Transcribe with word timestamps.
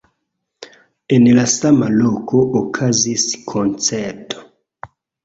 En 1.17 1.27
la 1.39 1.43
sama 1.51 1.89
loko 1.95 2.41
okazis 2.61 3.27
koncerto. 3.53 4.43